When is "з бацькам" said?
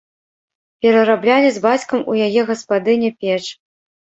1.57-1.99